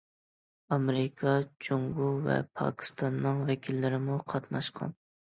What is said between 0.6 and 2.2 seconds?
ئامېرىكا، جۇڭگو